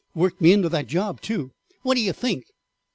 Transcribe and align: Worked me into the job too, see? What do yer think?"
Worked 0.15 0.41
me 0.41 0.51
into 0.51 0.67
the 0.67 0.81
job 0.81 1.21
too, 1.21 1.51
see? 1.69 1.75
What 1.83 1.93
do 1.93 2.01
yer 2.01 2.11
think?" 2.11 2.45